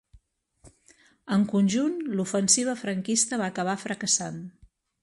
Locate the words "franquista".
2.83-3.41